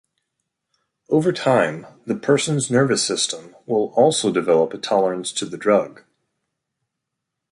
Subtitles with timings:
[1.09, 6.01] Over time, the person's nervous system will also develop a tolerance to the drug.